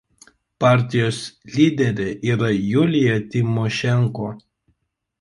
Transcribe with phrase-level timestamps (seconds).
[0.63, 1.19] Partijos
[1.59, 4.35] lyderė yra Julija Tymošenko.